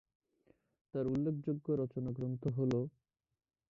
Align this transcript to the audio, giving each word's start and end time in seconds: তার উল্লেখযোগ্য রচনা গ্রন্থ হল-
তার 0.93 1.05
উল্লেখযোগ্য 1.07 1.67
রচনা 1.73 2.09
গ্রন্থ 2.11 2.43
হল- 2.57 2.89